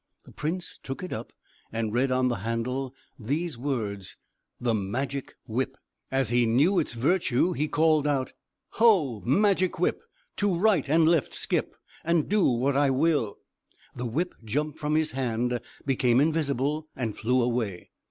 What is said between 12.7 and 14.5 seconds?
I will!" The whip